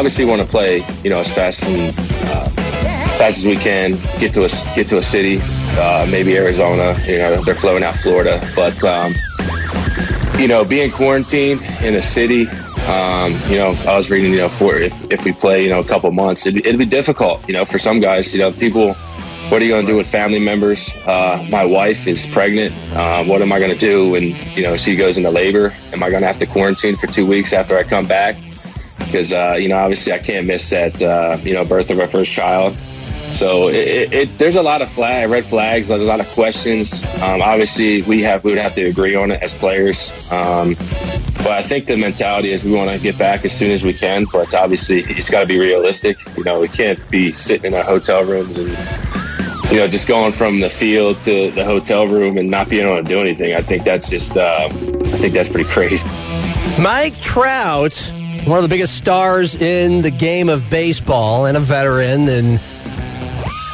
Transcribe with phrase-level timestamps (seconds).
[0.00, 2.48] obviously want to play, you know, as fast and uh,
[3.18, 3.98] fast as we can.
[4.18, 5.40] Get to a get to a city,
[5.76, 6.98] uh, maybe Arizona.
[7.06, 9.12] You know, they're flowing out Florida, but um,
[10.38, 12.46] you know, being quarantined in a city.
[12.88, 15.80] Um, you know, I was reading, you know, for if, if we play, you know,
[15.80, 18.94] a couple months, it'd, it'd be difficult, you know, for some guys, you know, people,
[19.50, 20.90] what are you going to do with family members?
[21.06, 22.74] Uh, my wife is pregnant.
[22.96, 25.74] Uh, what am I going to do when you know she goes into labor?
[25.92, 28.34] Am I going to have to quarantine for two weeks after I come back?
[29.10, 32.06] Because uh, you know, obviously, I can't miss that uh, you know birth of our
[32.06, 32.76] first child.
[33.32, 35.88] So it, it, it, there's a lot of flag, red flags.
[35.88, 37.02] There's a lot of questions.
[37.22, 40.10] Um, obviously, we have we would have to agree on it as players.
[40.30, 40.74] Um,
[41.38, 43.94] but I think the mentality is we want to get back as soon as we
[43.94, 44.26] can.
[44.30, 46.18] But obviously, it's got to be realistic.
[46.36, 48.76] You know, we can't be sitting in our hotel rooms and
[49.70, 52.96] you know, just going from the field to the hotel room and not being able
[52.96, 53.54] to do anything.
[53.54, 56.06] I think that's just, uh, I think that's pretty crazy.
[56.80, 57.94] Mike Trout,
[58.46, 62.28] one of the biggest stars in the game of baseball and a veteran.
[62.28, 62.60] And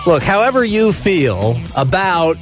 [0.06, 2.36] look, however you feel about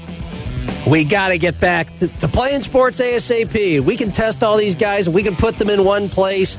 [0.86, 3.80] we got to get back to, playing sports ASAP.
[3.80, 6.58] We can test all these guys and we can put them in one place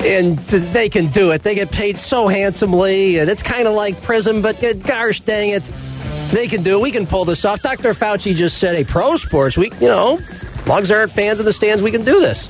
[0.00, 1.42] and they can do it.
[1.42, 5.68] They get paid so handsomely, and it's kind of like prison, but gosh dang it
[6.30, 6.82] they can do it.
[6.82, 7.62] We can pull this off.
[7.62, 7.94] Dr.
[7.94, 11.40] Fauci just said, a pro sports, we, you know, as long as there aren't fans
[11.40, 12.48] in the stands, we can do this.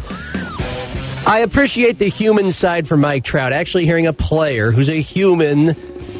[1.26, 3.52] I appreciate the human side for Mike Trout.
[3.52, 5.68] Actually, hearing a player who's a human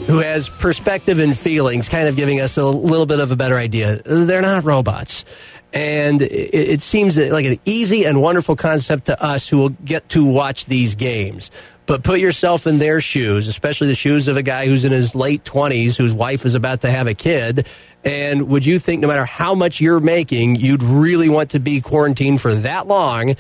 [0.07, 3.57] who has perspective and feelings, kind of giving us a little bit of a better
[3.57, 4.01] idea.
[4.05, 5.25] They're not robots.
[5.73, 10.25] And it, seems like an easy and wonderful concept to us who will get to
[10.25, 11.51] watch these games.
[11.89, 15.15] But put yourself in their shoes, especially the shoes of a guy who's in his
[15.15, 17.67] late 20s, whose wife is about to have a kid.
[18.05, 21.81] And would you think no matter how much you're making, you'd really want to be
[21.81, 23.37] quarantined for that long?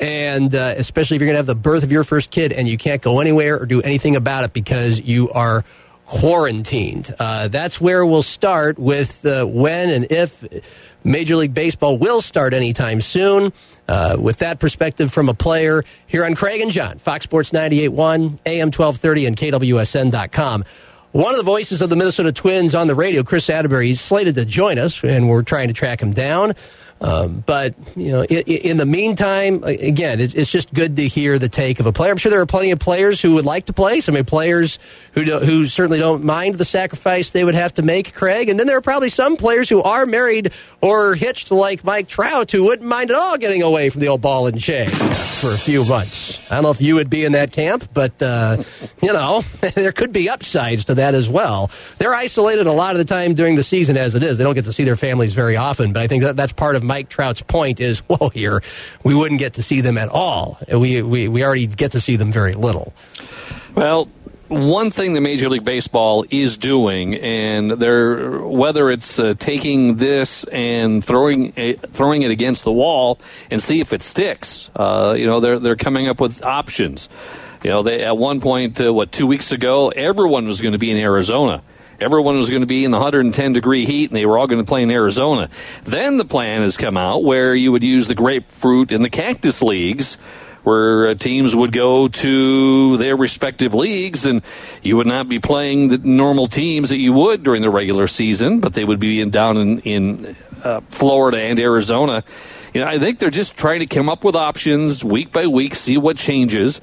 [0.00, 2.68] And uh, especially if you're going to have the birth of your first kid and
[2.68, 5.64] you can't go anywhere or do anything about it because you are
[6.06, 7.14] quarantined.
[7.20, 10.44] Uh, that's where we'll start with uh, when and if
[11.04, 13.52] Major League Baseball will start anytime soon.
[13.92, 18.38] Uh, with that perspective from a player here on Craig and John, Fox Sports 98.1,
[18.46, 20.64] AM 1230, and KWSN.com.
[21.10, 24.34] One of the voices of the Minnesota Twins on the radio, Chris Atteberry, he's slated
[24.36, 26.54] to join us, and we're trying to track him down.
[27.02, 31.36] Um, but you know, in, in, the meantime, again, it's, it's, just good to hear
[31.36, 32.12] the take of a player.
[32.12, 34.00] I'm sure there are plenty of players who would like to play.
[34.00, 34.78] Some I players
[35.14, 38.48] who do, who certainly don't mind the sacrifice they would have to make, Craig.
[38.48, 42.52] And then there are probably some players who are married or hitched, like Mike Trout,
[42.52, 45.58] who wouldn't mind at all getting away from the old ball and chain for a
[45.58, 46.50] few months.
[46.52, 48.62] I don't know if you would be in that camp, but uh,
[49.02, 49.42] you know,
[49.74, 51.70] there could be upsides to that as well.
[51.98, 54.38] They're isolated a lot of the time during the season, as it is.
[54.38, 56.76] They don't get to see their families very often, but I think that that's part
[56.76, 58.62] of Mike Trout's point is, whoa, here,
[59.02, 60.58] we wouldn't get to see them at all.
[60.70, 62.92] We, we, we already get to see them very little.
[63.74, 64.10] Well,
[64.48, 70.44] one thing that Major League Baseball is doing, and they're whether it's uh, taking this
[70.44, 73.18] and throwing it, throwing it against the wall
[73.50, 74.70] and see if it sticks.
[74.76, 77.08] Uh, you know, they're they're coming up with options.
[77.64, 80.78] You know, they at one point, uh, what two weeks ago, everyone was going to
[80.78, 81.62] be in Arizona.
[82.02, 84.60] Everyone was going to be in the 110 degree heat and they were all going
[84.60, 85.48] to play in Arizona.
[85.84, 89.62] Then the plan has come out where you would use the grapefruit in the cactus
[89.62, 90.18] leagues
[90.62, 94.42] where uh, teams would go to their respective leagues and
[94.82, 98.60] you would not be playing the normal teams that you would during the regular season,
[98.60, 102.22] but they would be in, down in, in uh, Florida and Arizona.
[102.74, 105.74] You know, I think they're just trying to come up with options week by week,
[105.74, 106.80] see what changes.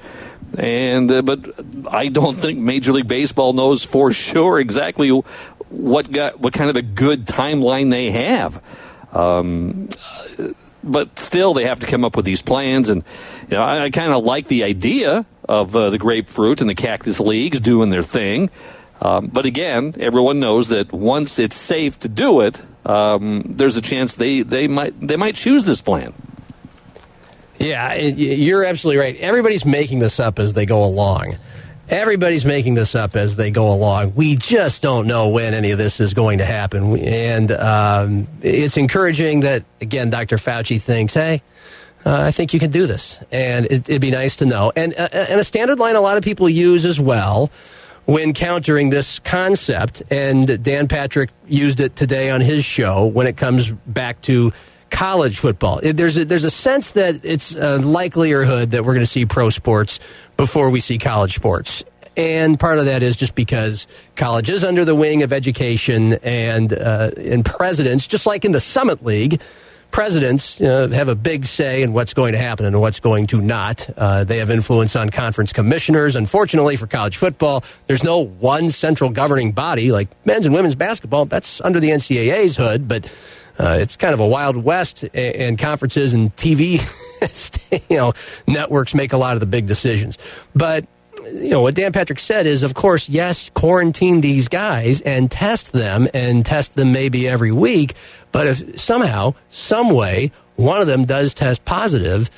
[0.58, 1.54] And uh, but
[1.90, 5.10] I don't think Major League Baseball knows for sure exactly
[5.68, 8.62] what got what kind of a good timeline they have.
[9.12, 9.88] Um,
[10.82, 13.04] but still, they have to come up with these plans, and
[13.48, 16.74] you know, I, I kind of like the idea of uh, the grapefruit and the
[16.74, 18.50] cactus leagues doing their thing.
[19.02, 23.82] Um, but again, everyone knows that once it's safe to do it, um, there's a
[23.82, 26.14] chance they, they might they might choose this plan.
[27.60, 29.16] Yeah, you're absolutely right.
[29.18, 31.36] Everybody's making this up as they go along.
[31.90, 34.14] Everybody's making this up as they go along.
[34.14, 36.96] We just don't know when any of this is going to happen.
[36.98, 40.36] And um, it's encouraging that, again, Dr.
[40.36, 41.42] Fauci thinks, hey,
[42.06, 43.18] uh, I think you can do this.
[43.30, 44.72] And it, would be nice to know.
[44.74, 47.50] And, uh, and a standard line a lot of people use as well
[48.06, 53.36] when countering this concept, and Dan Patrick used it today on his show when it
[53.36, 54.52] comes back to
[54.90, 55.80] college football.
[55.82, 59.50] There's a, there's a sense that it's a likelihood that we're going to see pro
[59.50, 60.00] sports
[60.36, 61.84] before we see college sports.
[62.16, 66.72] And part of that is just because college is under the wing of education and
[66.72, 69.40] uh, and presidents, just like in the Summit League,
[69.90, 73.40] presidents uh, have a big say in what's going to happen and what's going to
[73.40, 73.88] not.
[73.96, 76.16] Uh, they have influence on conference commissioners.
[76.16, 81.26] Unfortunately for college football, there's no one central governing body like men's and women's basketball.
[81.26, 83.06] That's under the NCAA's hood, but
[83.60, 86.80] uh, it's kind of a wild west, and conferences and TV,
[87.90, 88.12] you know,
[88.46, 90.16] networks make a lot of the big decisions.
[90.54, 90.86] But
[91.26, 95.72] you know what Dan Patrick said is, of course, yes, quarantine these guys and test
[95.72, 97.94] them, and test them maybe every week.
[98.32, 102.30] But if somehow, some way, one of them does test positive,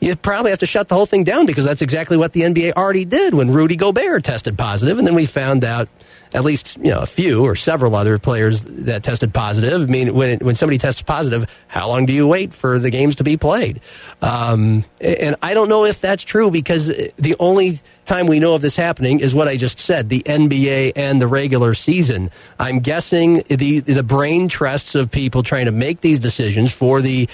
[0.00, 2.72] you probably have to shut the whole thing down because that's exactly what the NBA
[2.72, 5.90] already did when Rudy Gobert tested positive, and then we found out
[6.34, 9.82] at least you know a few or several other players that tested positive.
[9.82, 13.16] I mean, when when somebody tests positive, how long do you wait for the games
[13.16, 13.80] to be played?
[14.20, 18.62] Um, and I don't know if that's true because the only time we know of
[18.62, 22.30] this happening is what I just said: the NBA and the regular season.
[22.58, 27.28] I'm guessing the the brain trusts of people trying to make these decisions for the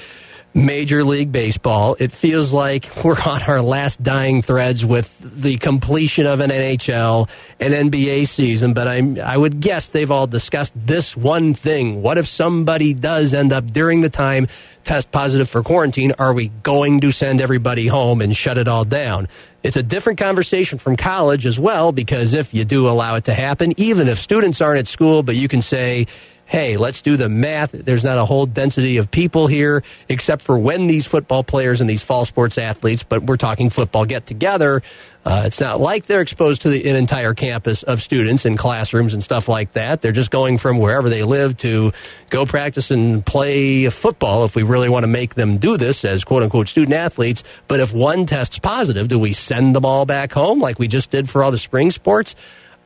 [0.59, 1.97] Major League Baseball.
[2.01, 7.29] It feels like we're on our last dying threads with the completion of an NHL
[7.61, 12.03] and NBA season, but I'm, I would guess they've all discussed this one thing.
[12.03, 14.49] What if somebody does end up during the time
[14.83, 16.13] test positive for quarantine?
[16.19, 19.29] Are we going to send everybody home and shut it all down?
[19.63, 23.35] It's a different conversation from college as well, because if you do allow it to
[23.35, 26.07] happen, even if students aren't at school, but you can say,
[26.49, 27.73] hey, let's do the math.
[27.73, 31.89] There's not a whole density of people here except for when these football players and
[31.89, 34.83] these fall sports athletes, but we're talking football, get together.
[35.27, 39.13] Uh, it's not like they're exposed to the, an entire campus of students in classrooms
[39.13, 40.01] and stuff like that.
[40.01, 41.93] They're just going from wherever they live to
[42.31, 46.25] go practice and play football if we really want to make them do this as
[46.25, 47.43] quote unquote student athletes.
[47.69, 51.11] But if one tests positive, do we send them all back home like we just
[51.11, 52.35] did for all the spring sports?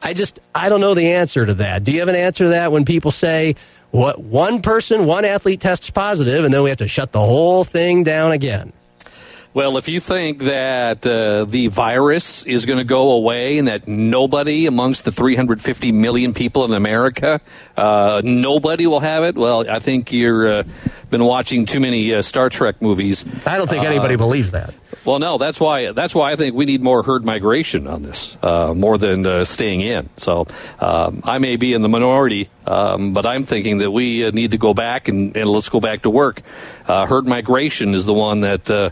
[0.02, 1.84] I just I don't know the answer to that.
[1.84, 3.56] Do you have an answer to that when people say
[3.90, 7.64] what one person, one athlete tests positive, and then we have to shut the whole
[7.64, 8.72] thing down again?
[9.54, 13.86] Well, if you think that uh, the virus is going to go away and that
[13.86, 17.38] nobody amongst the 350 million people in America,
[17.76, 20.70] uh, nobody will have it, well, I think you've uh,
[21.10, 23.26] been watching too many uh, Star Trek movies.
[23.44, 24.72] I don't think anybody uh, believes that.
[25.04, 28.36] Well, no, that's why that's why I think we need more herd migration on this,
[28.40, 30.08] uh, more than uh, staying in.
[30.16, 30.46] So
[30.78, 34.52] um, I may be in the minority, um, but I'm thinking that we uh, need
[34.52, 36.42] to go back and, and, let's go back to work.
[36.86, 38.90] Uh, herd migration is the one that uh,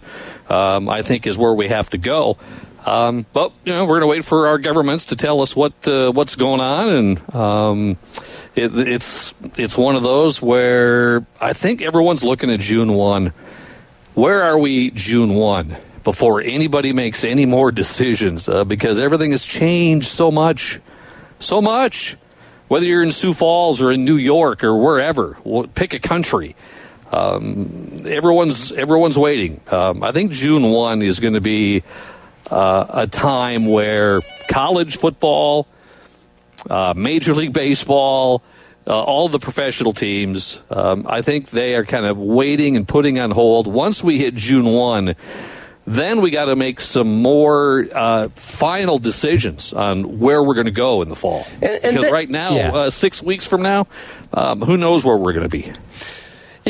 [0.53, 2.39] um, I think is where we have to go.
[2.85, 5.87] Um, but you know, we're going to wait for our governments to tell us what
[5.87, 7.99] uh, what's going on, and um,
[8.57, 13.33] it, it's it's one of those where I think everyone's looking at June one.
[14.15, 15.77] Where are we June one?
[16.05, 20.81] Before anybody makes any more decisions uh, because everything has changed so much.
[21.39, 22.17] So much.
[22.69, 25.37] Whether you're in Sioux Falls or in New York or wherever,
[25.75, 26.55] pick a country.
[27.11, 29.61] Um, everyone's everyone's waiting.
[29.69, 31.83] Um, I think June one is going to be
[32.51, 35.67] uh, a time where college football,
[36.69, 38.43] uh, Major League Baseball,
[38.87, 43.19] uh, all the professional teams, um, I think they are kind of waiting and putting
[43.19, 43.67] on hold.
[43.67, 45.17] Once we hit June one,
[45.91, 50.71] then we got to make some more uh, final decisions on where we're going to
[50.71, 51.45] go in the fall.
[51.55, 52.73] And, and because right now, yeah.
[52.73, 53.89] uh, six weeks from now,
[54.33, 55.73] um, who knows where we're going to be.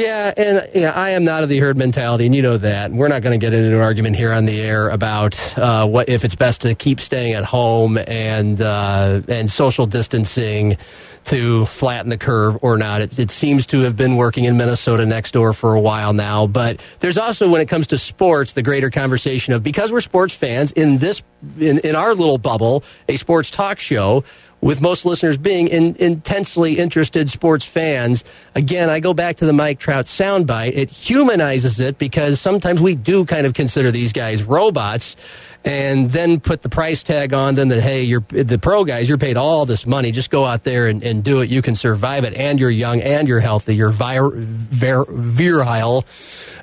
[0.00, 2.90] Yeah, and yeah, I am not of the herd mentality, and you know that.
[2.90, 6.09] We're not going to get into an argument here on the air about uh, what
[6.09, 10.78] if it's best to keep staying at home and uh, and social distancing
[11.25, 13.02] to flatten the curve or not.
[13.02, 16.47] It, it, seems to have been working in Minnesota next door for a while now.
[16.47, 20.35] But there's also, when it comes to sports, the greater conversation of because we're sports
[20.35, 21.23] fans in this
[21.59, 24.25] in, in our little bubble, a sports talk show.
[24.62, 28.25] With most listeners being in, intensely interested sports fans,
[28.55, 30.73] again, I go back to the Mike Trout soundbite.
[30.75, 35.17] It humanizes it because sometimes we do kind of consider these guys robots
[35.64, 39.19] and then put the price tag on them that hey you're the pro guys you're
[39.19, 40.11] paid all this money.
[40.11, 41.50] Just go out there and, and do it.
[41.50, 42.35] You can survive it.
[42.35, 43.75] And you're young and you're healthy.
[43.75, 46.05] You're vir, vir, virile.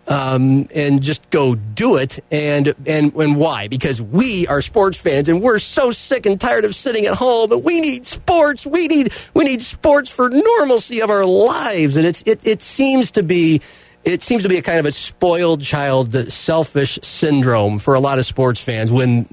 [0.08, 2.24] Um, and just go do it.
[2.32, 3.68] And and and why?
[3.68, 7.51] Because we are sports fans and we're so sick and tired of sitting at home
[7.51, 8.66] and we need sports.
[8.66, 11.98] We need we need sports for normalcy of our lives.
[11.98, 13.62] And it's it, it seems to be
[14.08, 18.20] it seems to be a kind of a spoiled child, selfish syndrome for a lot
[18.20, 18.90] of sports fans.
[18.90, 19.28] When,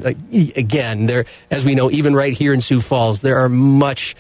[0.57, 4.17] again, there, as we know, even right here in Sioux Falls, there are much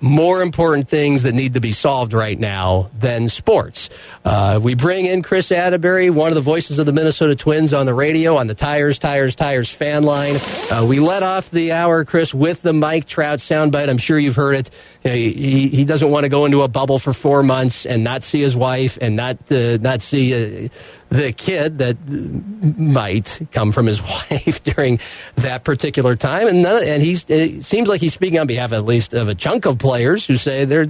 [0.00, 3.88] more important things that need to be solved right now than sports.
[4.24, 7.86] Uh, we bring in Chris Atteberry, one of the voices of the Minnesota Twins on
[7.86, 10.34] the radio on the Tires, Tires, Tires fan line.
[10.72, 13.88] Uh, we let off the hour, Chris, with the Mike Trout soundbite.
[13.88, 14.70] I'm sure you've heard it.
[15.04, 18.04] You know, he, he doesn't want to go into a bubble for four months and
[18.04, 20.68] not see his wife and not uh, not see uh,
[21.08, 25.00] the kid that might come from his wife during
[25.36, 26.46] that particular time.
[26.46, 29.34] And none, and he's it seems like he's speaking on behalf at least of a
[29.34, 30.88] chunk of players who say they're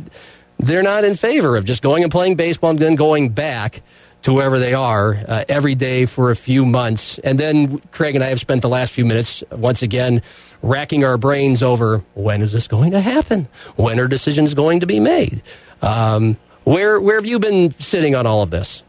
[0.58, 3.82] they're not in favor of just going and playing baseball and then going back
[4.22, 7.18] to wherever they are uh, every day for a few months.
[7.18, 10.22] And then Craig and I have spent the last few minutes once again
[10.62, 13.48] racking our brains over when is this going to happen?
[13.76, 15.42] When are decisions going to be made?
[15.82, 18.82] Um, where where have you been sitting on all of this?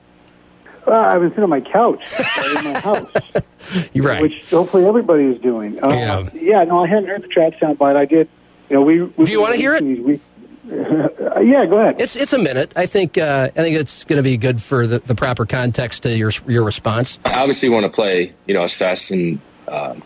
[0.85, 2.01] Well, I've been sitting on my couch
[2.57, 3.07] in my house.
[3.93, 4.21] You're right.
[4.21, 5.81] Which hopefully everybody is doing.
[5.83, 6.29] Uh, Yeah.
[6.33, 6.63] yeah.
[6.65, 7.95] No, I hadn't heard the Trout sound bite.
[7.95, 8.29] I did.
[8.69, 9.01] You know, we.
[9.01, 9.83] we Do you wanna hear it?
[9.83, 10.19] We,
[10.65, 11.99] yeah, go ahead.
[11.99, 12.71] It's it's a minute.
[12.75, 16.03] I think uh, I think it's going to be good for the, the proper context
[16.03, 17.19] to your your response.
[17.25, 20.01] I obviously want to play, you know, as fast and um,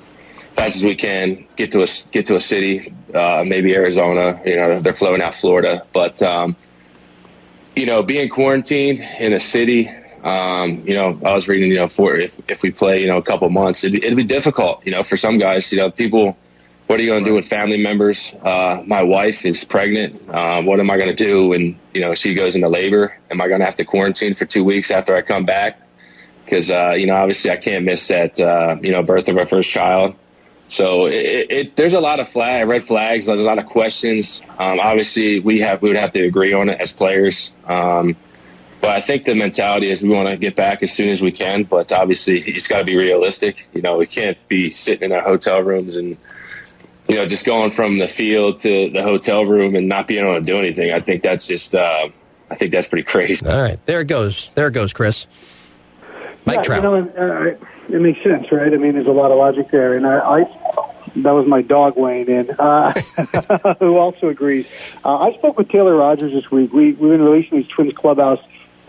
[0.56, 1.46] fast as we can.
[1.58, 4.42] Get to a get to a city, uh, maybe Arizona.
[4.46, 6.56] You know, they're flowing out Florida, but um,
[7.76, 9.92] you know, being quarantined in a city.
[10.24, 13.18] Um, you know, I was reading, you know, for if if we play, you know,
[13.18, 14.84] a couple months, it'd, it'd be difficult.
[14.86, 16.36] You know, for some guys, you know, people.
[16.88, 18.34] What are you going to do with family members?
[18.42, 20.30] Uh, my wife is pregnant.
[20.30, 23.18] Uh, what am I going to do when you know she goes into labor?
[23.30, 25.82] Am I going to have to quarantine for two weeks after I come back?
[26.48, 29.46] because uh, you know obviously I can't miss that uh, you know birth of my
[29.46, 30.16] first child.
[30.70, 33.26] So it, it, there's a lot of flag red flags.
[33.26, 34.42] There's a lot of questions.
[34.58, 37.52] Um, obviously, we have we would have to agree on it as players.
[37.66, 38.16] Um,
[38.80, 41.32] but I think the mentality is we want to get back as soon as we
[41.32, 41.64] can.
[41.64, 43.68] But obviously, it's got to be realistic.
[43.74, 46.18] You know, we can't be sitting in our hotel rooms and
[47.08, 50.36] you know just going from the field to the hotel room and not being able
[50.36, 50.92] to do anything.
[50.92, 52.10] I think that's just uh,
[52.50, 53.46] I think that's pretty crazy.
[53.46, 54.52] All right, there it goes.
[54.56, 55.28] There it goes, Chris.
[56.46, 56.84] Mike yeah, Trout.
[56.84, 58.74] You know, and, uh, it makes sense, right?
[58.74, 60.44] I mean, there's a lot of logic there, and I, I
[61.24, 62.94] that was my dog weighing in, uh,
[63.80, 64.70] who also agrees.
[65.04, 66.72] Uh, I spoke with Taylor Rogers this week.
[66.74, 68.40] We we've been releasing these Twins Clubhouse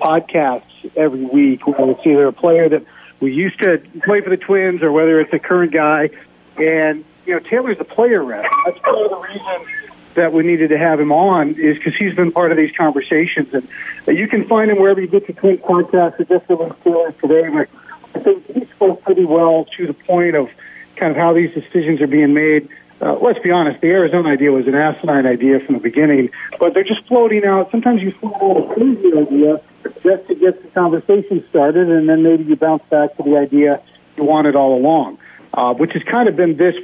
[0.00, 0.62] podcasts
[0.96, 1.66] every week.
[1.66, 2.84] Where it's either a player that
[3.20, 6.10] we used to play for the Twins, or whether it's a current guy.
[6.56, 8.47] And you know, Taylor's the player rep.
[8.64, 9.66] That's part of the reason
[10.14, 13.52] that we needed to have him on is because he's been part of these conversations,
[13.52, 13.68] and
[14.08, 16.14] uh, you can find him wherever you get your Twins podcasts.
[16.18, 17.68] I just released Taylor today, but
[18.14, 20.49] I think he spoke pretty well to the point of
[20.97, 22.66] kind of how these decisions are being made.
[23.00, 26.73] Uh, let's be honest, the Arizona idea was an asinine idea from the beginning, but
[26.73, 27.70] they're just floating out.
[27.70, 29.61] Sometimes you float out a crazy idea
[30.02, 33.80] just to get the conversation started, and then maybe you bounce back to the idea
[34.16, 35.18] you wanted all along,
[35.52, 36.75] uh, which has kind of been this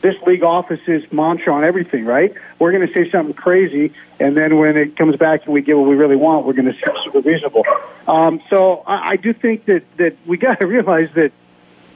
[0.00, 2.32] this league office's mantra on everything, right?
[2.58, 5.76] We're going to say something crazy, and then when it comes back and we get
[5.76, 7.64] what we really want, we're going to say super reasonable.
[8.06, 11.32] Um, so I, I do think that that we got to realize that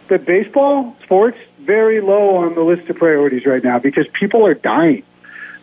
[0.08, 4.54] that baseball, sports, very low on the list of priorities right now because people are
[4.54, 5.04] dying.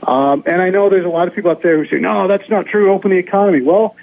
[0.02, 2.50] Um, and I know there's a lot of people out there who say, "No, that's
[2.50, 2.94] not true.
[2.94, 3.96] Open the economy." Well,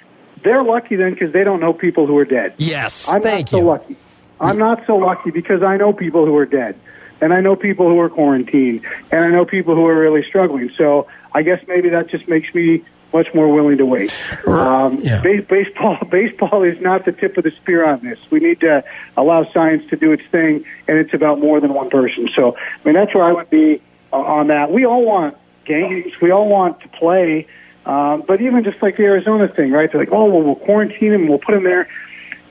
[0.43, 2.53] they're lucky then because they don't know people who are dead.
[2.57, 3.63] Yes, I'm thank not so you.
[3.63, 3.95] lucky.
[4.39, 6.79] I'm not so lucky because I know people who are dead,
[7.21, 10.69] and I know people who are quarantined, and I know people who are really struggling.
[10.77, 12.83] So I guess maybe that just makes me
[13.13, 14.13] much more willing to wait.
[14.45, 15.21] Um, Yeah.
[15.21, 18.19] ba- baseball, baseball is not the tip of the spear on this.
[18.29, 18.83] We need to
[19.15, 22.27] allow science to do its thing, and it's about more than one person.
[22.35, 23.81] So, I mean, that's where I would be
[24.11, 24.71] uh, on that.
[24.71, 26.11] We all want games.
[26.21, 27.47] We all want to play.
[27.85, 29.89] Um, but even just like the Arizona thing, right?
[29.89, 31.87] They're like, oh, well, we'll quarantine him, we'll put him there.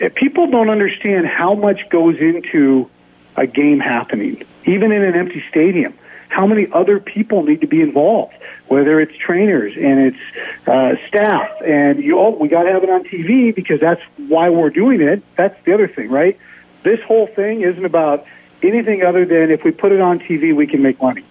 [0.01, 2.89] If people don't understand how much goes into
[3.37, 5.95] a game happening, even in an empty stadium.
[6.29, 8.35] How many other people need to be involved?
[8.69, 12.91] Whether it's trainers and it's uh, staff, and you all, we got to have it
[12.91, 15.23] on TV because that's why we're doing it.
[15.37, 16.37] That's the other thing, right?
[16.83, 18.27] This whole thing isn't about
[18.63, 21.25] anything other than if we put it on TV, we can make money.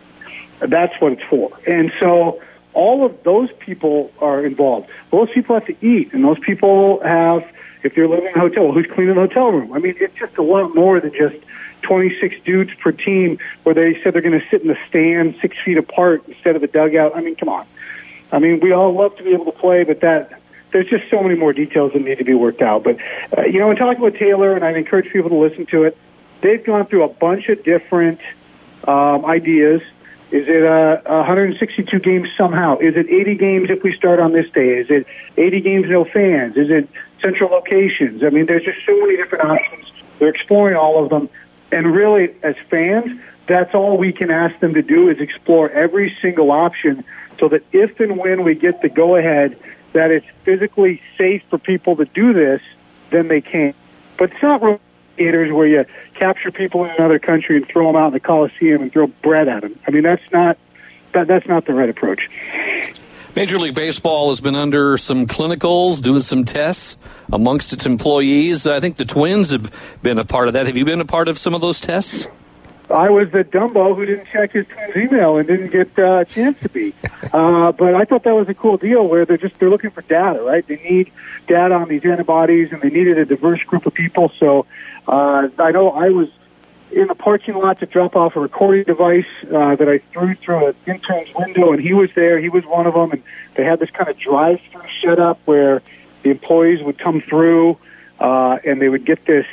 [0.60, 1.52] That's what it's for.
[1.68, 2.42] And so
[2.74, 4.88] all of those people are involved.
[5.12, 7.44] Those people have to eat, and those people have,
[7.84, 9.74] if they're living in a hotel, who's cleaning the hotel room?
[9.74, 11.36] I mean, it's just a lot more than just
[11.86, 15.56] 26 dudes per team where they said they're going to sit in the stand six
[15.64, 17.16] feet apart instead of the dugout.
[17.16, 17.66] I mean, come on.
[18.32, 21.22] I mean, we all love to be able to play, but that there's just so
[21.22, 22.84] many more details that need to be worked out.
[22.84, 22.98] But
[23.38, 25.98] uh, you know, in talking with Taylor, and I'd encourage people to listen to it.
[26.42, 28.20] They've gone through a bunch of different
[28.86, 29.82] um, ideas.
[30.32, 32.80] Is it uh, 162 games somehow?
[32.80, 34.80] Is it 80 games if we start on this day?
[34.80, 36.58] Is it 80 games no fans?
[36.58, 36.90] Is it
[37.24, 38.24] central locations?
[38.24, 39.86] I mean, there's just so many different options.
[40.20, 41.30] They're exploring all of them,
[41.76, 46.18] and really, as fans, that's all we can ask them to do is explore every
[46.22, 47.04] single option
[47.38, 49.60] so that if and when we get the go ahead
[49.92, 52.62] that it's physically safe for people to do this,
[53.12, 53.74] then they can.
[54.18, 54.80] But it's not
[55.18, 55.86] theaters where you
[56.18, 59.50] capture people in another country and throw them out in the Coliseum and throw bread
[59.50, 59.78] at them.
[59.86, 60.58] I mean, that's not
[61.14, 62.30] that, that's not the right approach.
[63.36, 66.96] Major League Baseball has been under some clinicals, doing some tests
[67.34, 68.66] amongst its employees.
[68.66, 70.68] I think the Twins have been a part of that.
[70.68, 72.28] Have you been a part of some of those tests?
[72.90, 76.26] I was the Dumbo who didn't check his Twins email and didn't get uh, a
[76.26, 76.94] chance to be.
[77.34, 80.02] Uh, but I thought that was a cool deal where they're just they're looking for
[80.04, 80.66] data, right?
[80.66, 81.12] They need
[81.46, 84.32] data on these antibodies, and they needed a diverse group of people.
[84.40, 84.66] So
[85.10, 86.30] uh, I know I was
[86.92, 90.68] in the parking lot to drop off a recording device uh, that I threw through
[90.68, 92.40] an intern's window, and he was there.
[92.40, 93.24] He was one of them, and
[93.56, 95.82] they had this kind of drive-through setup where
[96.24, 97.78] the employees would come through,
[98.20, 99.46] uh, and they would get this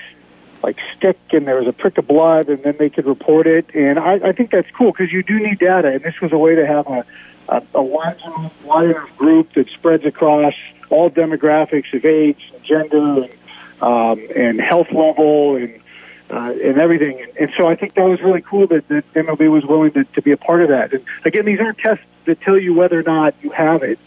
[0.62, 3.67] like stick, and there was a prick of blood, and then they could report it.
[3.75, 6.39] And I, I think that's cool because you do need data, and this was a
[6.39, 7.05] way to have a
[7.49, 10.55] a, a large enough group that spreads across
[10.91, 13.35] all demographics of age, and gender, and
[13.83, 15.82] um, and health level, and
[16.33, 17.21] uh, and everything.
[17.21, 20.05] And, and so I think that was really cool that, that MLB was willing to,
[20.05, 20.93] to be a part of that.
[20.93, 23.99] And again, these aren't tests that tell you whether or not you have it.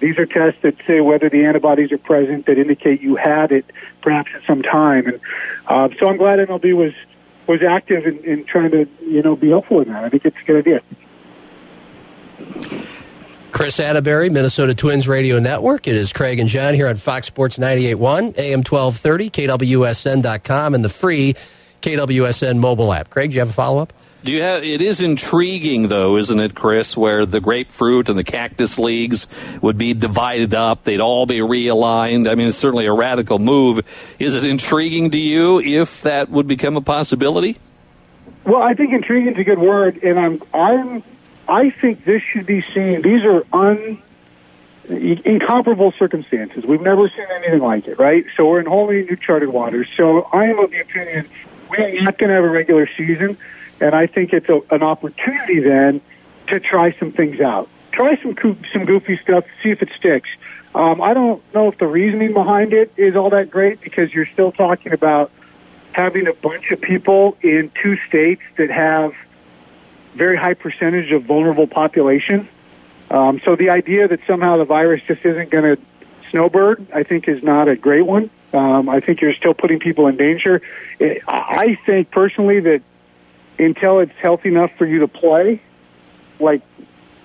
[0.00, 3.66] These are tests that say whether the antibodies are present that indicate you had it
[4.00, 5.06] perhaps at some time.
[5.06, 5.20] And
[5.66, 6.92] uh, so I'm glad MLB was
[7.48, 10.04] was active in, in trying to you know be helpful in that.
[10.04, 10.82] I think it's a good idea.
[13.52, 15.86] Chris Atteberry, Minnesota Twins Radio Network.
[15.86, 20.88] It is Craig and John here on Fox Sports 98.1, AM 1230, KWSN.com, and the
[20.88, 21.34] free
[21.82, 23.10] KWSN mobile app.
[23.10, 23.92] Craig, do you have a follow up?
[24.24, 24.62] Do you have?
[24.62, 26.96] It is intriguing, though, isn't it, Chris?
[26.96, 29.26] Where the grapefruit and the cactus leagues
[29.60, 32.30] would be divided up; they'd all be realigned.
[32.30, 33.80] I mean, it's certainly a radical move.
[34.20, 37.58] Is it intriguing to you if that would become a possibility?
[38.44, 41.02] Well, I think intriguing is a good word, and I'm I'm
[41.48, 43.02] I think this should be seen.
[43.02, 44.00] These are un
[44.88, 46.64] incomparable circumstances.
[46.64, 48.24] We've never seen anything like it, right?
[48.36, 49.88] So we're in wholly new charted waters.
[49.96, 51.28] So I am of the opinion
[51.72, 53.36] we are not going to have a regular season,
[53.80, 56.00] and I think it's a, an opportunity then
[56.48, 57.68] to try some things out.
[57.92, 58.34] Try some
[58.72, 60.28] some goofy stuff, see if it sticks.
[60.74, 64.26] Um, I don't know if the reasoning behind it is all that great because you're
[64.26, 65.30] still talking about
[65.92, 69.12] having a bunch of people in two states that have
[70.14, 72.48] very high percentage of vulnerable population.
[73.10, 75.82] Um, so the idea that somehow the virus just isn't going to
[76.30, 78.30] snowbird, I think, is not a great one.
[78.52, 80.60] Um, I think you're still putting people in danger.
[81.26, 82.82] I think personally that
[83.58, 85.62] until it's healthy enough for you to play,
[86.38, 86.62] like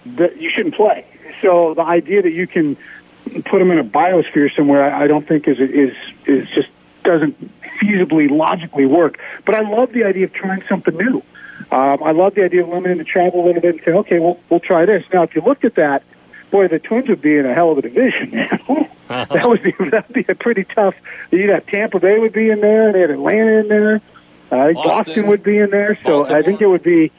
[0.06, 1.06] that, you shouldn't play.
[1.42, 2.78] So the idea that you can
[3.46, 5.94] put them in a biosphere somewhere, I, I don't think is is
[6.26, 6.70] is just
[7.04, 7.36] doesn't
[7.82, 9.20] feasibly logically work.
[9.46, 11.22] But I love the idea of trying something new.
[11.72, 14.20] Um, I love the idea of limiting the travel a little bit and saying, okay,
[14.20, 15.04] we'll we'll try this.
[15.14, 16.04] Now, if you looked at that
[16.52, 18.32] boy, the Twins would be in a hell of a division.
[19.08, 20.94] that would be that'd be a pretty tough.
[21.32, 24.02] You'd have Tampa Bay would be in there, they had Atlanta in there,
[24.52, 25.98] uh, Boston, Boston would be in there.
[26.04, 26.38] So Baltimore.
[26.38, 27.12] I think it would be,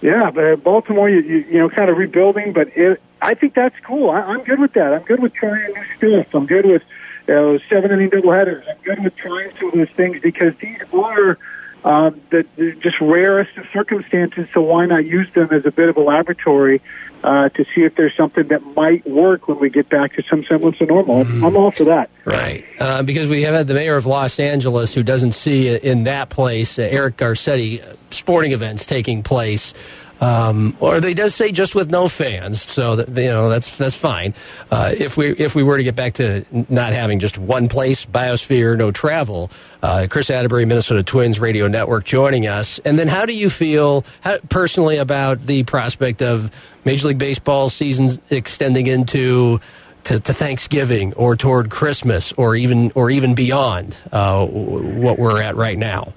[0.00, 2.52] yeah, but Baltimore, you, you you know, kind of rebuilding.
[2.52, 4.10] But it, I think that's cool.
[4.10, 4.92] I, I'm good with that.
[4.92, 6.34] I'm good with trying new stuff.
[6.34, 6.82] I'm good with
[7.26, 8.68] you know, seven inning doubleheaders.
[8.68, 11.38] I'm good with trying some of those things because these are.
[11.84, 12.44] Um, that
[12.82, 16.82] just rarest of circumstances, so why not use them as a bit of a laboratory
[17.22, 20.44] uh, to see if there's something that might work when we get back to some
[20.48, 21.24] semblance of normal.
[21.24, 21.44] Mm-hmm.
[21.44, 22.10] I'm all for that.
[22.24, 22.64] Right.
[22.78, 26.30] Uh, because we have had the mayor of Los Angeles who doesn't see in that
[26.30, 29.74] place, uh, Eric Garcetti, uh, sporting events taking place
[30.20, 33.94] um, or they does say just with no fans, so that, you know that's that's
[33.94, 34.34] fine.
[34.70, 38.04] Uh, if we if we were to get back to not having just one place,
[38.04, 39.50] biosphere, no travel.
[39.80, 42.80] Uh, Chris Atteberry, Minnesota Twins Radio Network, joining us.
[42.80, 46.50] And then, how do you feel how, personally about the prospect of
[46.84, 49.60] Major League Baseball season extending into
[50.04, 55.54] to, to, Thanksgiving or toward Christmas or even or even beyond uh, what we're at
[55.54, 56.12] right now?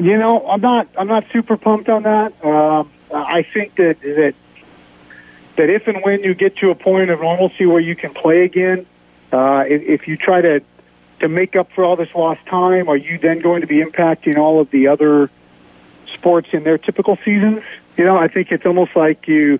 [0.00, 2.32] You know, I'm not I'm not super pumped on that.
[2.42, 4.34] Um, I think that that
[5.56, 8.44] that if and when you get to a point of normalcy where you can play
[8.44, 8.86] again,
[9.32, 10.60] uh, if, if you try to
[11.20, 14.36] to make up for all this lost time, are you then going to be impacting
[14.38, 15.30] all of the other
[16.06, 17.62] sports in their typical seasons?
[17.96, 19.58] You know, I think it's almost like you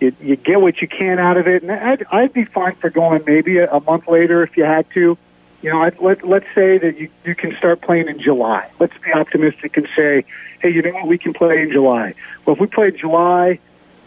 [0.00, 2.90] you, you get what you can out of it, and I'd, I'd be fine for
[2.90, 5.16] going maybe a, a month later if you had to.
[5.62, 8.68] You know, let let's say that you you can start playing in July.
[8.80, 10.24] Let's be optimistic and say
[10.62, 12.14] hey, you know what, we can play in July.
[12.46, 13.58] Well, if we play July,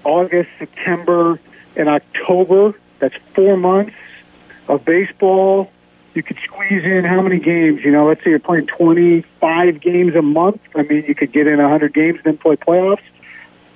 [0.03, 1.39] August, September,
[1.75, 3.93] and October, that's four months
[4.67, 5.69] of baseball.
[6.13, 7.81] You could squeeze in how many games?
[7.83, 10.61] You know, let's say you're playing 25 games a month.
[10.73, 13.03] I mean, you could get in 100 games, and then play playoffs.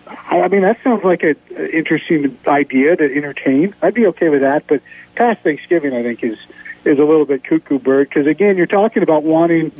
[0.08, 1.36] I, I mean, that sounds like an
[1.74, 3.76] interesting idea to entertain.
[3.82, 4.82] I'd be okay with that, but
[5.16, 6.38] past Thanksgiving, I think is
[6.86, 9.72] is a little bit cuckoo bird because again, you're talking about wanting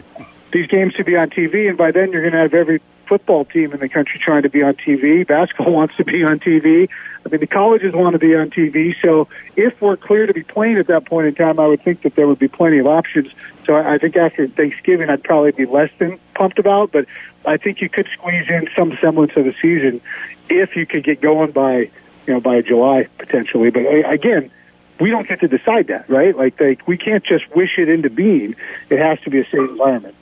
[0.52, 3.44] these games to be on TV, and by then you're going to have every football
[3.44, 5.28] team in the country trying to be on TV.
[5.28, 6.88] Basketball wants to be on TV.
[7.26, 8.96] I mean, the colleges want to be on TV.
[9.02, 12.04] So if we're clear to be playing at that point in time, I would think
[12.04, 13.28] that there would be plenty of options.
[13.66, 17.06] So I think after Thanksgiving, I'd probably be less than pumped about, but
[17.46, 20.02] I think you could squeeze in some semblance of a season
[20.50, 21.90] if you could get going by,
[22.26, 23.70] you know, by July potentially.
[23.70, 24.52] But uh, again,
[25.00, 26.36] we don't get to decide that, right?
[26.36, 28.56] Like, they, we can't just wish it into being.
[28.90, 30.16] It has to be a safe environment.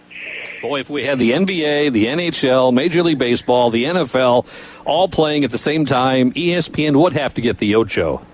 [0.61, 4.47] Boy, if we had the NBA, the NHL, Major League Baseball, the NFL
[4.85, 8.25] all playing at the same time, ESPN would have to get the Ocho.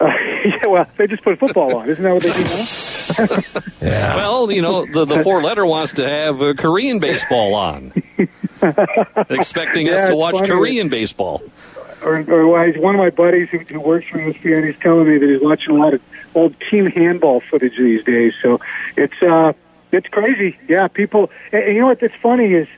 [0.00, 0.06] Uh,
[0.44, 1.90] yeah, well, they just put football on.
[1.90, 3.70] Isn't that what they do now?
[3.82, 4.16] yeah.
[4.16, 7.92] Well, you know, the, the four letter wants to have uh, Korean baseball on,
[9.28, 10.48] expecting Yeah, us to watch funny.
[10.48, 11.42] Korean baseball.
[12.02, 14.66] Or, or he's one of my buddies who, who works for ESPN.
[14.66, 16.02] He's telling me that he's watching a lot of
[16.34, 18.34] old team handball footage these days.
[18.42, 18.60] So
[18.96, 19.52] it's uh,
[19.92, 20.58] it's crazy.
[20.68, 21.30] Yeah, people.
[21.52, 22.00] And, and you know what?
[22.00, 22.68] That's funny is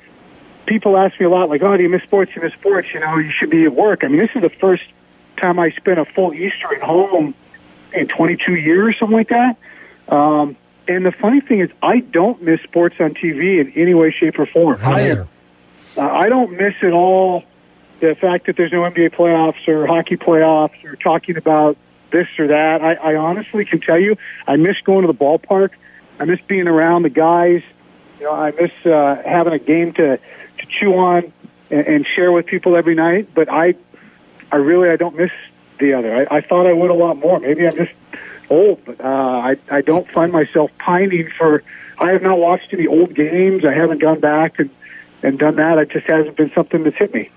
[0.67, 2.33] people ask me a lot, like, "Oh, do you miss sports?
[2.35, 2.89] You miss sports?
[2.93, 4.83] You know, you should be at work." I mean, this is the first
[5.41, 7.35] time I spent a full Easter at home
[7.93, 9.57] in 22 years, or something like that.
[10.09, 10.57] Um,
[10.89, 14.39] and the funny thing is, I don't miss sports on TV in any way, shape,
[14.39, 14.79] or form.
[14.83, 15.27] I uh,
[16.01, 17.45] I don't miss at all
[18.03, 21.77] the fact that there's no NBA playoffs or hockey playoffs or talking about
[22.11, 22.83] this or that.
[22.83, 25.71] I, I honestly can tell you, I miss going to the ballpark.
[26.19, 27.62] I miss being around the guys.
[28.19, 31.33] You know, I miss uh, having a game to to chew on
[31.71, 33.29] and, and share with people every night.
[33.35, 33.75] But I,
[34.51, 35.31] I really, I don't miss
[35.79, 36.29] the other.
[36.29, 37.38] I, I thought I would a lot more.
[37.38, 37.93] Maybe I'm just
[38.51, 41.62] old, but uh, I I don't find myself pining for.
[41.99, 43.65] I have not watched any old games.
[43.65, 44.71] I haven't gone back and
[45.23, 45.79] and done that.
[45.79, 47.31] It just hasn't been something that's hit me.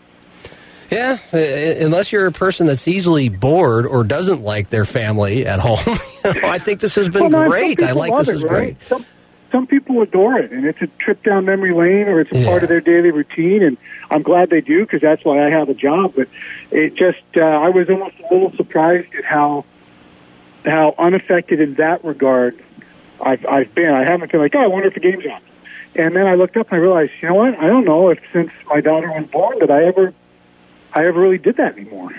[0.91, 1.37] Yeah, uh,
[1.83, 5.79] unless you're a person that's easily bored or doesn't like their family at home,
[6.25, 7.81] you know, I think this has been Well, great.
[7.81, 8.51] I like this it, is right?
[8.51, 8.83] great.
[8.83, 9.05] Some,
[9.51, 12.63] some people adore it, and it's a trip down memory lane, or it's a part
[12.63, 13.63] of their daily routine.
[13.63, 13.77] And
[14.11, 16.13] I'm glad they do because that's why I have a job.
[16.15, 16.27] But
[16.71, 19.65] it just, uh, I was almost a little surprised at how
[20.65, 22.61] how unaffected in that regard
[23.21, 23.91] I've I've been.
[23.91, 25.41] I haven't been like, oh, I wonder if the game's on.
[25.95, 27.55] And then I looked up and I realized, you know what?
[27.57, 30.13] I don't know if since my daughter was born that I ever
[30.95, 32.11] I ever really did that anymore.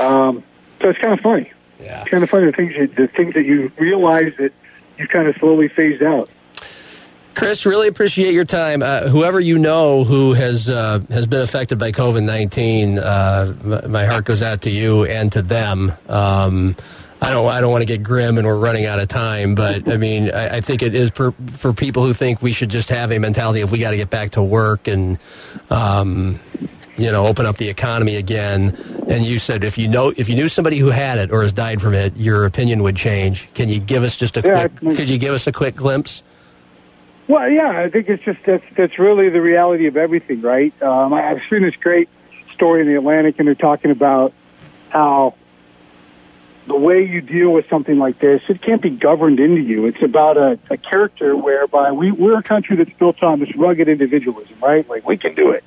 [0.00, 0.42] Um,
[0.80, 1.52] so it's kind of funny.
[1.80, 2.00] Yeah.
[2.00, 4.52] It's kind of funny the things you, the things that you realize that
[4.98, 6.30] you kind of slowly phased out.
[7.34, 8.82] Chris, really appreciate your time.
[8.82, 13.90] Uh, whoever you know who has uh, has been affected by COVID nineteen, uh, m-
[13.90, 15.92] my heart goes out to you and to them.
[16.08, 16.76] Um,
[17.20, 19.90] I don't I don't want to get grim and we're running out of time, but
[19.90, 22.90] I mean I, I think it is per, for people who think we should just
[22.90, 25.18] have a mentality of we got to get back to work and
[25.70, 26.38] um,
[26.96, 28.76] you know open up the economy again.
[29.08, 31.52] And you said if you know if you knew somebody who had it or has
[31.52, 33.48] died from it, your opinion would change.
[33.54, 34.92] Can you give us just a Yeah, quick?
[34.92, 36.22] I- Could you give us a quick glimpse?
[37.26, 40.74] Well, yeah, I think it's just that's that's really the reality of everything, right?
[40.82, 42.08] Um, I've seen this great
[42.54, 44.32] story in the Atlantic, and they're talking about
[44.90, 45.34] how
[46.66, 49.86] the way you deal with something like this, it can't be governed into you.
[49.86, 53.86] It's about a, a character whereby we, we're a country that's built on this rugged
[53.88, 54.88] individualism, right?
[54.88, 55.62] Like we can do it.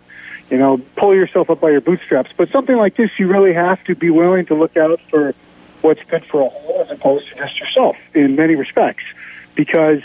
[0.50, 2.32] You know, pull yourself up by your bootstraps.
[2.38, 5.36] But something like this, you really have to be willing to look out for
[5.82, 9.04] what's good for a whole as opposed to just yourself in many respects.
[9.56, 10.00] Because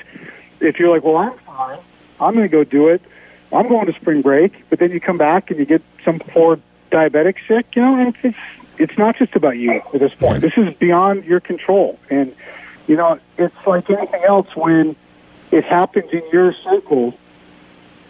[0.61, 1.79] if you're like, well, I'm fine,
[2.21, 3.03] I'm going to go do it.
[3.53, 6.59] I'm going to spring break, but then you come back and you get some poor
[6.91, 8.39] diabetic sick, you know, and it's it's,
[8.79, 10.41] it's not just about you at this point.
[10.41, 12.35] This is beyond your control, and
[12.87, 14.97] you know, it's like anything else when
[15.51, 17.15] it happens in your circle.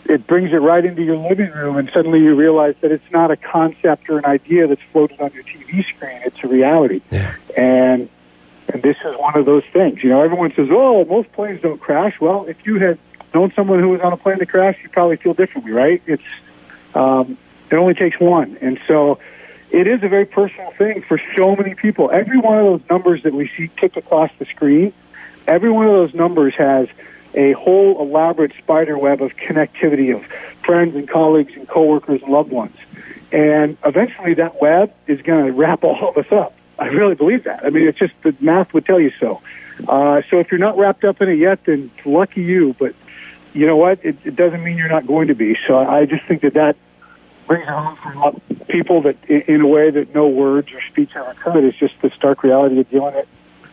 [0.04, 3.30] It brings it right into your living room, and suddenly you realize that it's not
[3.30, 6.20] a concept or an idea that's floated on your TV screen.
[6.24, 7.00] It's a reality.
[7.10, 7.34] Yeah.
[7.56, 8.08] And
[8.68, 10.02] and this is one of those things.
[10.02, 12.98] You know, everyone says, "Oh, most planes don't crash." Well, if you had
[13.34, 16.02] known someone who was on a plane that crashed, you'd probably feel differently, right?
[16.06, 16.22] It's
[16.94, 17.38] um,
[17.70, 19.18] it only takes one, and so
[19.70, 22.10] it is a very personal thing for so many people.
[22.10, 24.92] Every one of those numbers that we see tick across the screen,
[25.46, 26.88] every one of those numbers has
[27.34, 30.22] a whole elaborate spider web of connectivity of
[30.64, 32.76] friends and colleagues and coworkers and loved ones.
[33.32, 36.54] And eventually that web is going to wrap all of us up.
[36.78, 37.64] I really believe that.
[37.64, 39.40] I mean, it's just the math would tell you so.
[39.88, 42.74] Uh, so if you're not wrapped up in it yet, then lucky you.
[42.78, 42.94] But
[43.52, 44.04] you know what?
[44.04, 45.56] It, it doesn't mean you're not going to be.
[45.66, 46.76] So I just think that that
[47.46, 50.68] brings it home for a lot of people that, in, a way that no words
[50.72, 53.28] or speech ever could, is just the stark reality of dealing it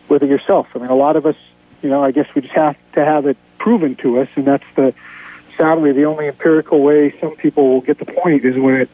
[0.08, 0.66] with it yourself.
[0.74, 1.36] I mean, a lot of us,
[1.82, 4.64] you know, I guess we just have to have it proven to us, and that's
[4.74, 4.92] the
[5.56, 8.90] sadly the only empirical way some people will get the point is when it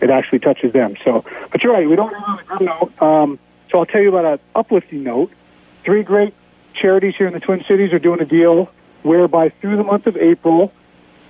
[0.00, 0.94] it actually touches them.
[1.04, 1.88] So, but you're right.
[1.88, 3.02] We don't have on a good note.
[3.02, 3.38] Um,
[3.70, 5.32] so I'll tell you about an uplifting note.
[5.84, 6.34] Three great
[6.74, 8.70] charities here in the Twin Cities are doing a deal
[9.02, 10.72] whereby through the month of April,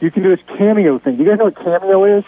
[0.01, 1.19] you can do this cameo thing.
[1.19, 2.25] You guys know what cameo is?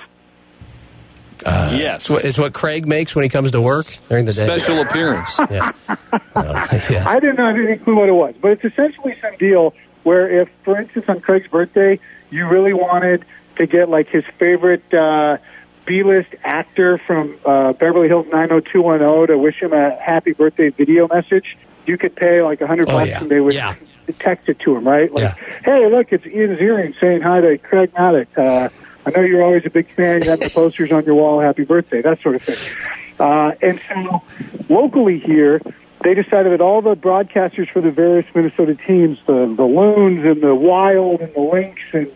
[1.45, 4.33] Uh, yes, it's what, it's what Craig makes when he comes to work during the
[4.33, 4.45] day.
[4.45, 5.39] Special appearance.
[5.51, 5.73] yeah.
[6.35, 7.09] Uh, yeah.
[7.09, 9.75] I didn't have any clue what it was, but it's essentially some deal
[10.09, 14.83] where if, for instance, on Craig's birthday, you really wanted to get like his favorite
[14.95, 15.37] uh,
[15.85, 21.59] B-list actor from uh, Beverly Hills 90210 to wish him a happy birthday video message,
[21.85, 23.21] you could pay like a hundred oh, bucks yeah.
[23.21, 23.75] and they would yeah.
[24.19, 25.13] text it to him, right?
[25.13, 25.35] Like, yeah.
[25.63, 28.35] hey, look, it's Ian Ziering saying hi to Craig Maddox.
[28.35, 28.71] Uh,
[29.05, 30.23] I know you're always a big fan.
[30.23, 31.39] You have the posters on your wall.
[31.41, 32.77] Happy birthday, that sort of thing.
[33.21, 34.23] Uh, and so
[34.71, 35.61] locally here,
[36.05, 40.43] they decided that all the broadcasters for the various Minnesota teams, the, the Loons and
[40.43, 42.11] the Wild and the Lynx and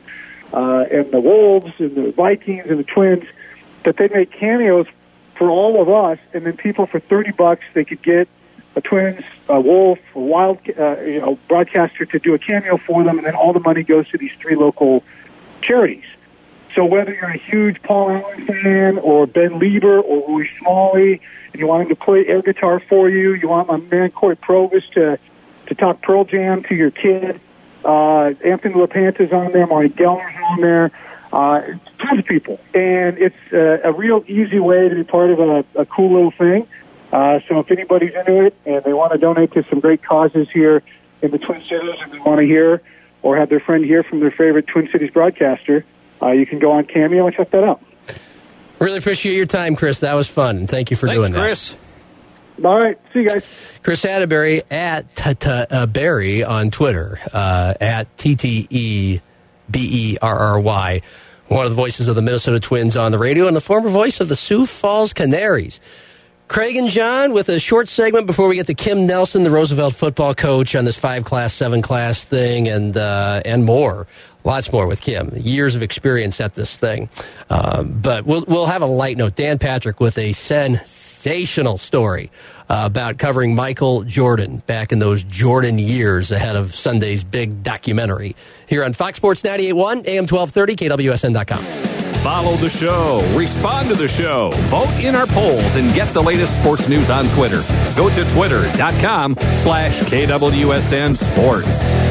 [0.53, 3.25] uh, and the Wolves and the Vikings and the Twins,
[3.85, 4.87] that they make cameos
[5.37, 8.29] for all of us, and then people for thirty bucks they could get
[8.77, 13.03] a Twins, a Wolf, a Wild, uh, you know, broadcaster to do a cameo for
[13.03, 15.03] them, and then all the money goes to these three local
[15.61, 16.05] charities.
[16.75, 21.21] So whether you're a huge Paul Allen fan or Ben Leber or Roy Smalley,
[21.53, 24.37] and you want him to play air guitar for you, you want my man Cory
[24.37, 25.19] Provus to
[25.67, 27.41] to talk Pearl Jam to your kid.
[27.85, 30.91] Uh, Anthony LaPanta's on there, Marney Gellner's on there,
[31.33, 31.61] uh,
[31.99, 35.65] tons of people, and it's uh, a real easy way to be part of a,
[35.75, 36.67] a cool little thing.
[37.13, 40.49] Uh, so if anybody's into it and they want to donate to some great causes
[40.53, 40.83] here
[41.21, 42.81] in the Twin Cities, and they want to hear
[43.23, 45.85] or have their friend hear from their favorite Twin Cities broadcaster,
[46.31, 47.83] you can go on Cameo and check that out.
[48.79, 50.01] Really appreciate your time, Chris.
[50.01, 50.67] That was fun.
[50.67, 51.41] Thank you for Thanks, doing that.
[51.41, 51.77] Chris.
[52.65, 52.99] All right.
[53.13, 53.79] See you guys.
[53.83, 59.21] Chris Atteberry at uh, Barry on Twitter, uh, at T T E
[59.71, 61.03] B E R R Y.
[61.49, 64.21] One of the voices of the Minnesota Twins on the radio and the former voice
[64.21, 65.81] of the Sioux Falls Canaries.
[66.49, 69.95] Craig and John with a short segment before we get to Kim Nelson, the Roosevelt
[69.95, 74.07] football coach, on this five class, seven class thing, and uh, and more.
[74.45, 75.31] Lots more with Kim.
[75.37, 77.09] Years of experience at this thing.
[77.49, 79.37] Um, but we'll we'll have a light note.
[79.37, 82.31] Dan Patrick with a sensational story
[82.69, 88.35] uh, about covering Michael Jordan back in those Jordan years ahead of Sunday's big documentary
[88.67, 91.93] here on Fox Sports 98.1, AM 1230, KWSN.com.
[92.23, 96.57] Follow the show, respond to the show, vote in our polls, and get the latest
[96.61, 97.63] sports news on Twitter.
[97.97, 102.02] Go to twitter.com slash KWSN Sports.